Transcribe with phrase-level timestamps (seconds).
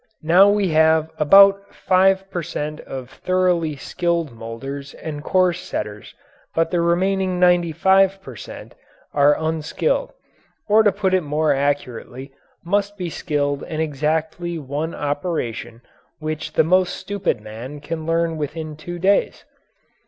[0.23, 2.79] Now we have about five per cent.
[2.79, 6.15] of thoroughly skilled moulders and core setters,
[6.55, 8.73] but the remaining 95 per cent.
[9.13, 10.11] are unskilled,
[10.67, 12.31] or to put it more accurately,
[12.65, 15.83] must be skilled in exactly one operation
[16.17, 19.45] which the most stupid man can learn within two days.